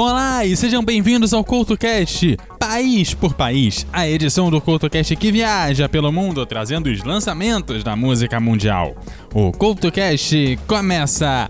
[0.00, 5.88] Olá e sejam bem-vindos ao CoutoCast, país por país, a edição do CoutoCast que viaja
[5.88, 8.94] pelo mundo trazendo os lançamentos da música mundial.
[9.34, 11.48] O CoutoCast começa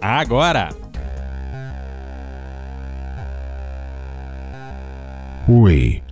[0.00, 0.70] agora!
[5.46, 6.02] Oi,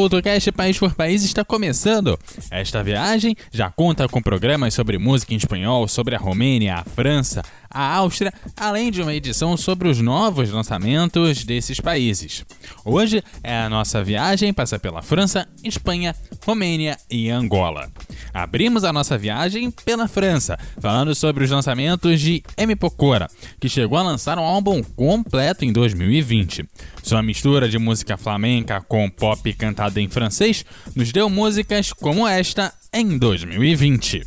[0.00, 2.18] CultoCast País por País está começando.
[2.50, 7.42] Esta viagem já conta com programas sobre música em espanhol, sobre a Romênia, a França,
[7.70, 12.46] a Áustria, além de uma edição sobre os novos lançamentos desses países.
[12.82, 17.90] Hoje é a nossa viagem passa pela França, Espanha, Romênia e Angola.
[18.32, 22.76] Abrimos a nossa viagem pela França, falando sobre os lançamentos de M.
[22.76, 23.28] Pokora,
[23.58, 26.68] que chegou a lançar um álbum completo em 2020.
[27.02, 30.64] Sua mistura de música flamenca com pop cantado em francês
[30.94, 34.22] nos deu músicas como esta em 2020.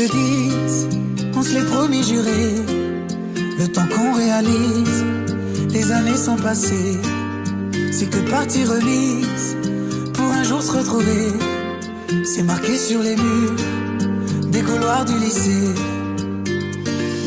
[0.00, 2.54] On se l'est promis juré
[3.58, 5.04] Le temps qu'on réalise
[5.70, 6.96] Les années sont passées.
[7.90, 9.56] C'est que partie remise
[10.14, 11.32] Pour un jour se retrouver.
[12.24, 13.56] C'est marqué sur les murs
[14.52, 15.74] Des couloirs du lycée.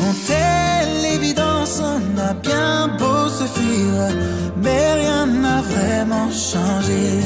[0.07, 4.15] On telle l'évidence On a bien beau se fuir
[4.63, 7.19] Mais rien n'a vraiment changé.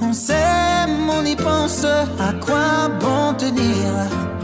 [0.00, 0.14] On
[0.88, 3.88] on y pense, à quoi bon tenir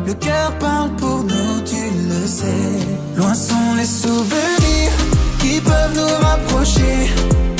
[0.07, 2.87] Le cœur parle pour nous, tu le sais.
[3.17, 4.93] Loin sont les souvenirs
[5.41, 7.11] qui peuvent nous rapprocher.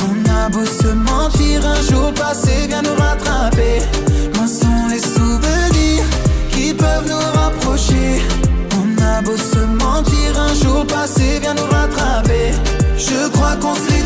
[0.09, 3.81] On a beau se mentir, un jour passé vient nous rattraper.
[4.35, 6.05] Loin sont les souvenirs
[6.51, 8.23] qui peuvent nous rapprocher.
[8.79, 12.53] On a beau se mentir, un jour passé vient nous rattraper.
[12.99, 14.06] Je crois qu'on se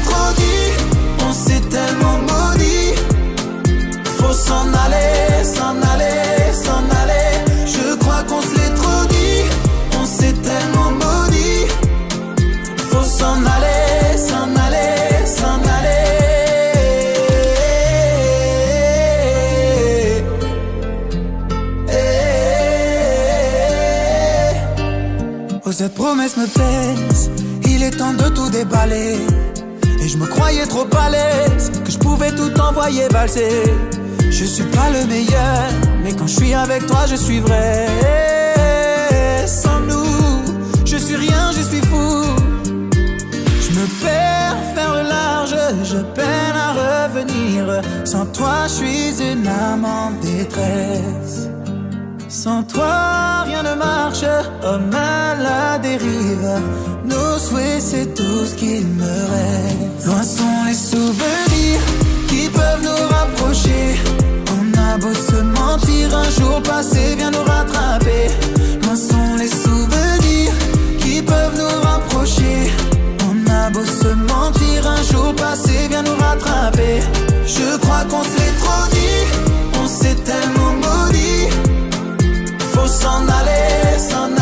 [26.11, 26.13] Eh.
[26.13, 29.17] Oh, cette promesse me il est temps de tout déballer.
[30.03, 33.63] Et je me croyais trop à l'aise, que je pouvais tout envoyer valser.
[34.31, 35.71] Je suis pas le meilleur,
[36.03, 37.87] mais quand je suis avec toi, je suis vrai.
[39.47, 40.43] Sans nous,
[40.85, 42.25] je suis rien, je suis fou.
[43.65, 46.73] Je me perds faire le large, je peine à
[47.07, 47.83] revenir.
[48.05, 51.30] Sans toi, je suis une âme en détresse.
[52.43, 54.25] Sans toi, rien ne marche,
[54.63, 56.49] homme à la dérive.
[57.05, 60.07] Nos souhaits, c'est tout ce qu'il me reste.
[60.07, 61.83] Loin sont les souvenirs
[62.29, 64.01] qui peuvent nous rapprocher.
[64.55, 68.31] On a beau se mentir, un jour passé vient nous rattraper.
[68.85, 70.55] Loin sont les souvenirs
[70.99, 72.73] qui peuvent nous rapprocher.
[73.29, 77.03] On a beau se mentir, un jour passé vient nous rattraper.
[77.45, 79.27] Je crois qu'on s'est trop dit,
[79.79, 81.10] on s'est tellement maudit.
[82.91, 84.40] son, dale, son, dale.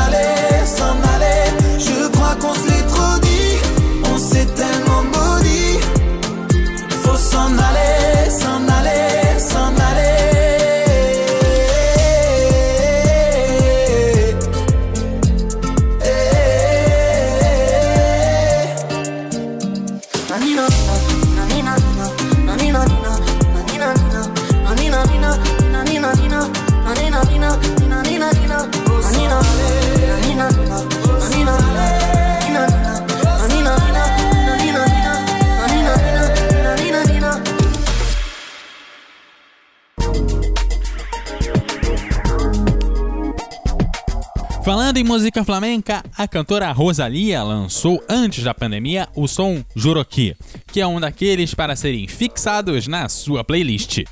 [44.79, 50.37] Falando em música flamenca, a cantora Rosalia lançou antes da pandemia o som Juroqui,
[50.69, 54.05] que é um daqueles para serem fixados na sua playlist.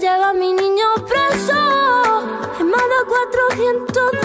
[0.00, 1.54] Lleva mi niño preso,
[3.08, 4.15] 400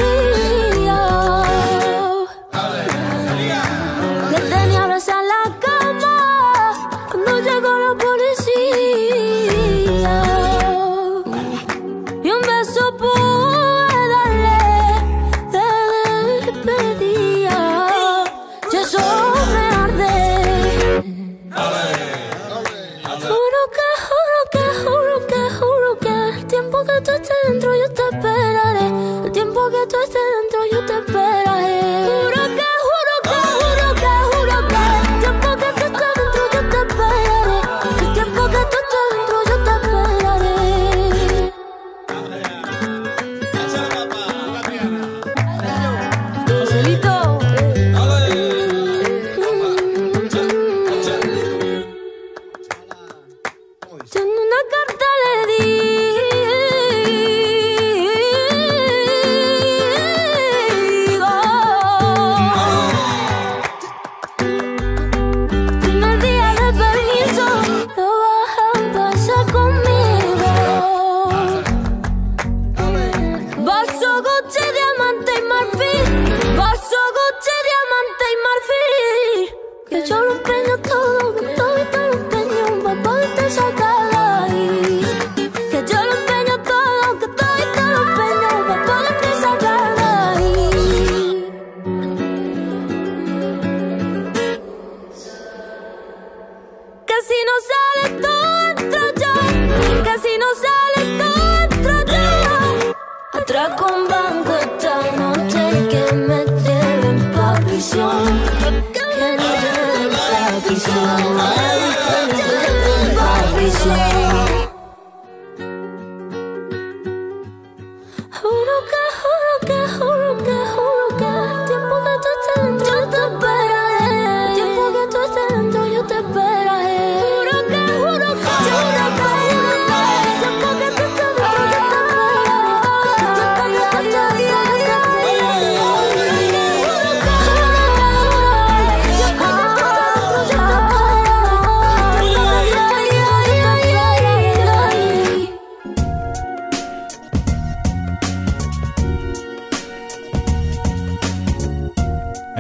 [103.51, 108.80] Traco un banco esta noche que me lleven pa' prisión.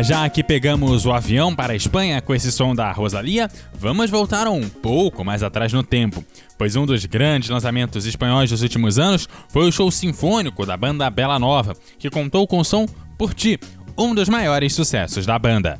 [0.03, 4.47] Já que pegamos o avião para a Espanha com esse som da Rosalia, vamos voltar
[4.47, 6.25] um pouco mais atrás no tempo,
[6.57, 11.09] pois um dos grandes lançamentos espanhóis dos últimos anos foi o show sinfônico da banda
[11.09, 13.59] Bela Nova, que contou com o som Por Ti,
[13.95, 15.79] um dos maiores sucessos da banda.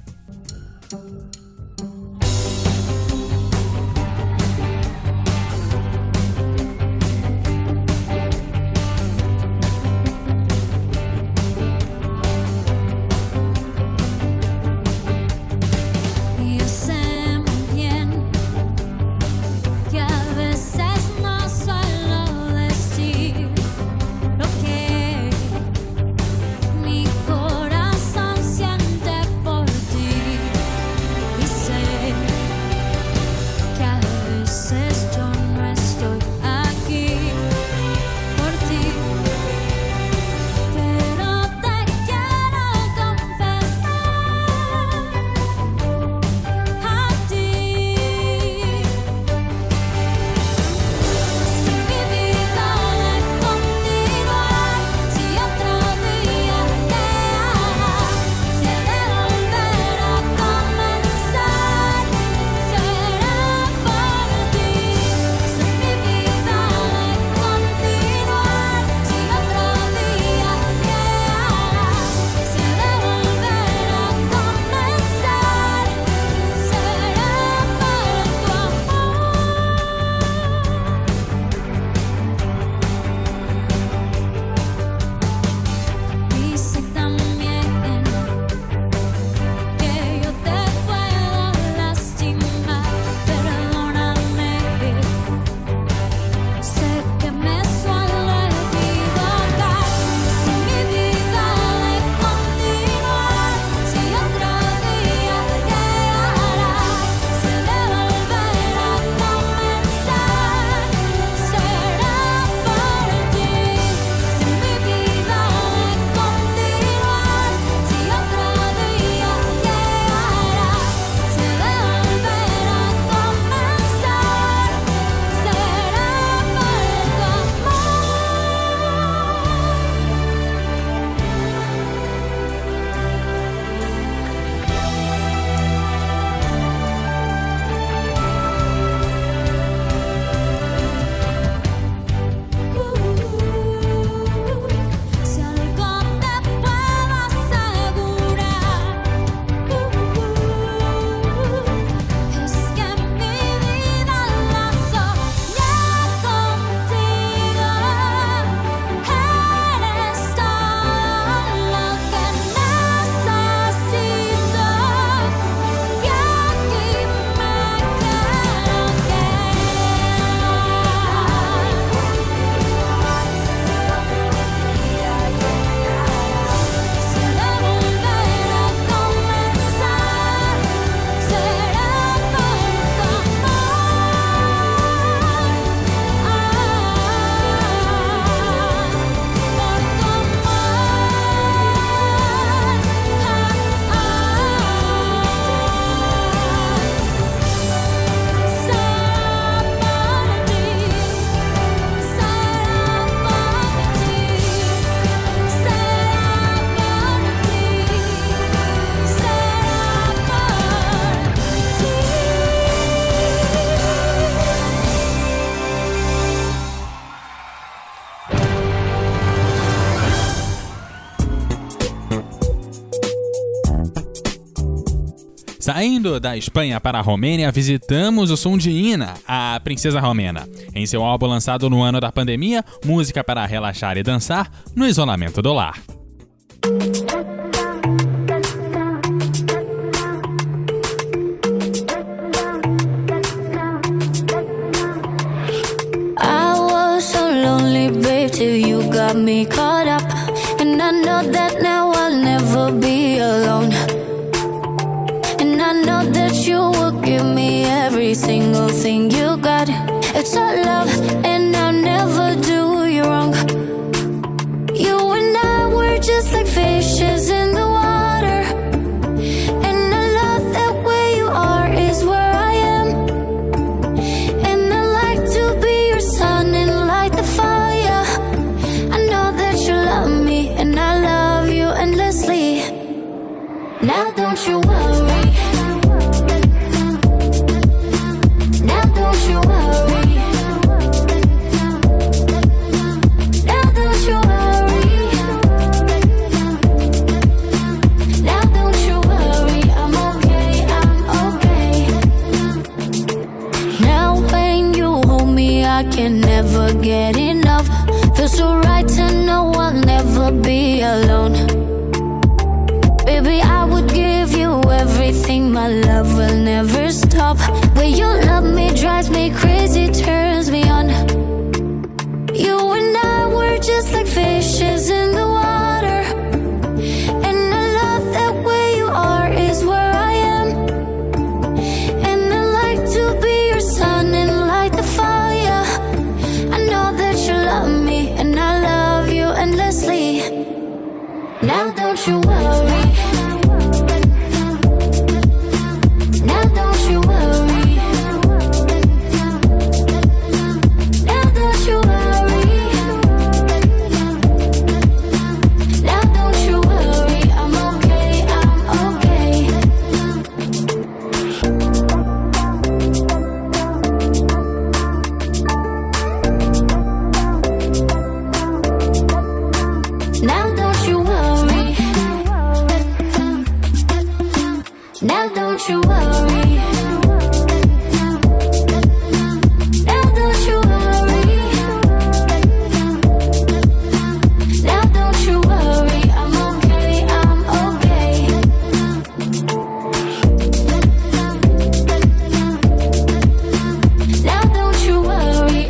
[225.81, 230.85] Saindo da Espanha para a Romênia, visitamos o som de Ina, a princesa romena, em
[230.85, 235.51] seu álbum lançado no ano da pandemia, música para relaxar e dançar no isolamento do
[235.51, 235.81] lar.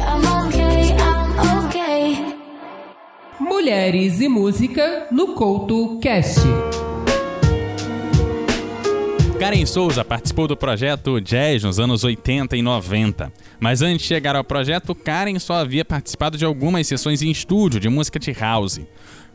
[0.03, 0.95] I'm okay.
[0.99, 2.35] I'm okay.
[3.39, 6.90] Mulheres e música no Couto Cast.
[9.41, 13.33] Karen Souza participou do projeto Jazz nos anos 80 e 90.
[13.59, 17.79] Mas antes de chegar ao projeto, Karen só havia participado de algumas sessões em estúdio
[17.79, 18.81] de música de house,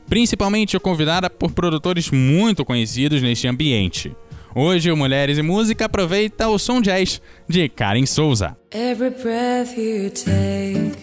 [0.08, 4.14] principalmente convidada por produtores muito conhecidos neste ambiente.
[4.54, 8.56] Hoje, o Mulheres e Música aproveita o som jazz de Karen Souza.
[8.72, 10.96] Every breath you take,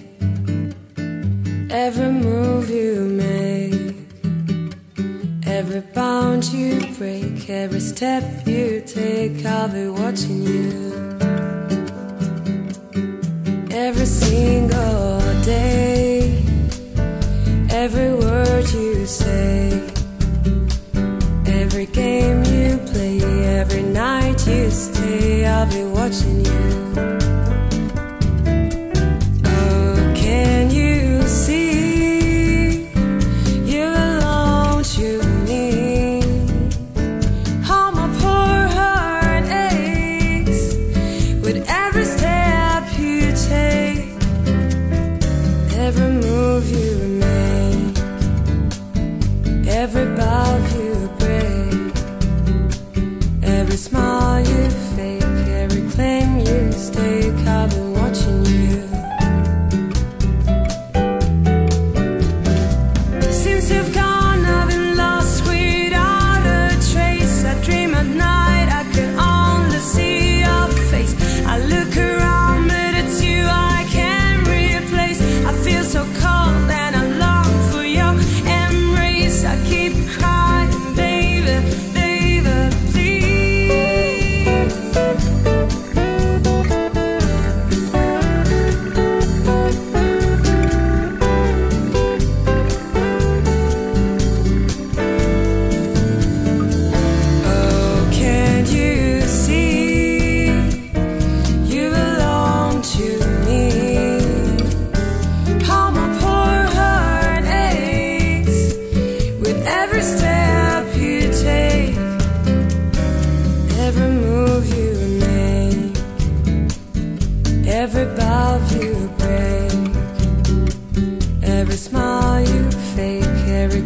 [1.69, 3.32] every move you make,
[5.63, 10.91] every bound you break, every step you take, I'll be watching you.
[13.71, 16.43] Every single day,
[17.69, 19.81] every word you say,
[21.45, 23.21] every game you play,
[23.61, 27.22] every night you stay, I'll be watching you.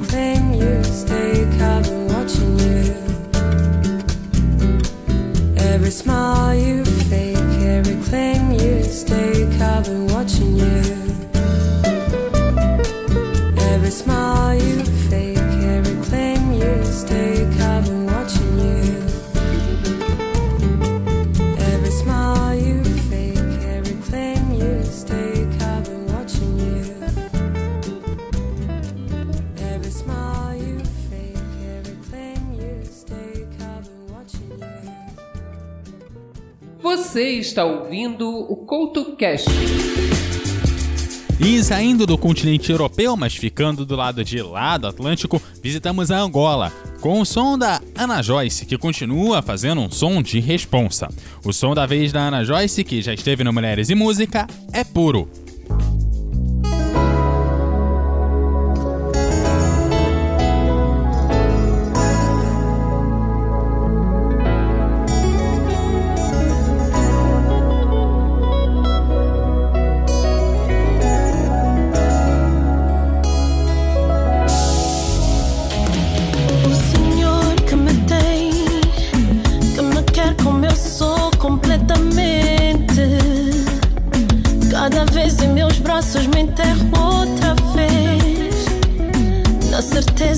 [0.07, 1.53] Claim you stake.
[1.61, 2.83] I've been watching you.
[5.57, 7.37] Every smile you fake,
[7.75, 9.53] every claim you stake.
[9.61, 10.81] I've been watching you.
[13.71, 14.83] Every smile you
[37.17, 39.49] Você está ouvindo o CoutoCast.
[41.39, 46.19] E saindo do continente europeu, mas ficando do lado de lá do Atlântico, visitamos a
[46.19, 51.09] Angola, com o som da Ana Joyce, que continua fazendo um som de responsa.
[51.43, 54.83] O som da vez da Ana Joyce, que já esteve no Mulheres e Música, é
[54.83, 55.27] puro.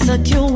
[0.09, 0.48] Certeza que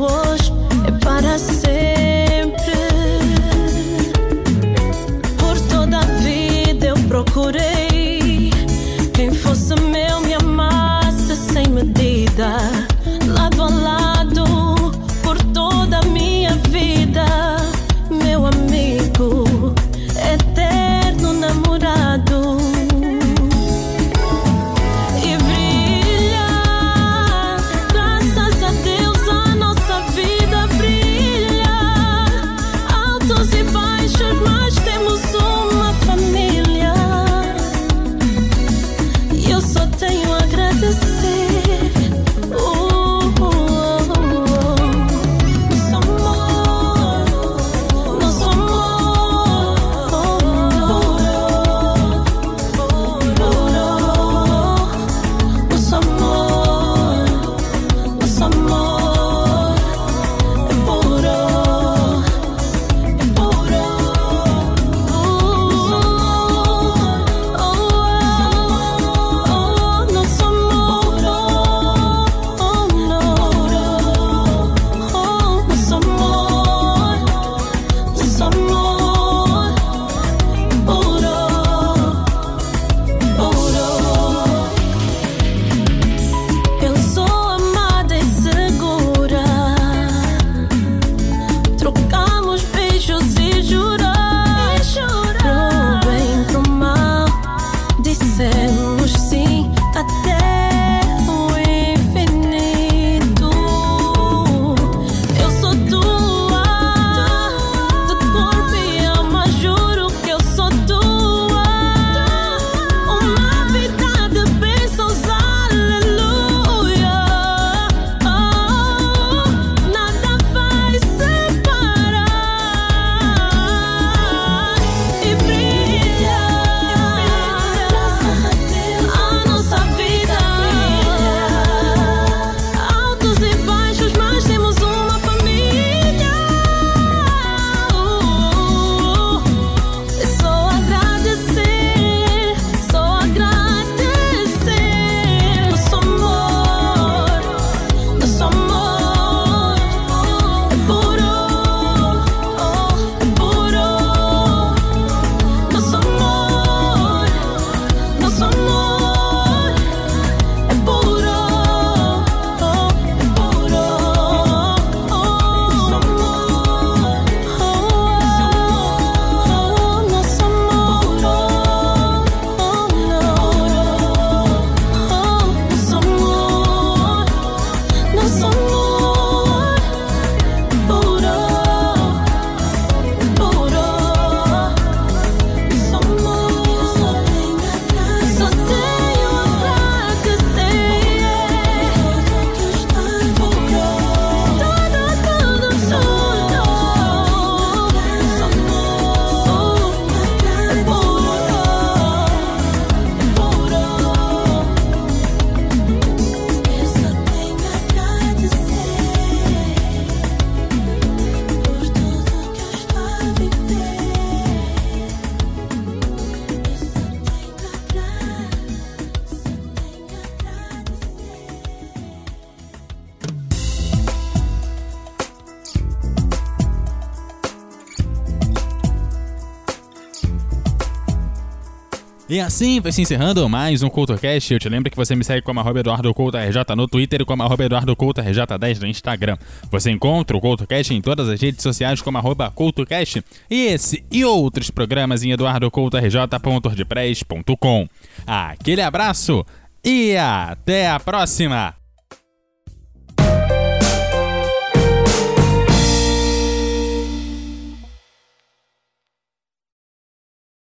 [232.34, 234.52] E assim vai se encerrando mais um CultoCast.
[234.52, 237.64] Eu te lembro que você me segue como arroba EduardoCultoRJ no Twitter e como arroba
[237.64, 239.38] EduardoCultoRJ10 no Instagram.
[239.70, 243.22] Você encontra o CultoCast em todas as redes sociais como arroba CultoCast.
[243.48, 247.88] E esse e outros programas em eduardocultorj.wordpress.com.
[248.26, 249.46] Aquele abraço
[249.84, 251.83] e até a próxima!